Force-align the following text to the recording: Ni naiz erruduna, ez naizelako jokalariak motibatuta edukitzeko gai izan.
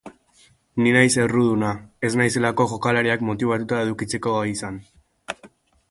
Ni 0.85 0.93
naiz 0.95 1.11
erruduna, 1.25 1.69
ez 2.09 2.11
naizelako 2.21 2.67
jokalariak 2.73 3.27
motibatuta 3.29 3.83
edukitzeko 3.87 4.35
gai 4.39 4.53
izan. 4.57 4.83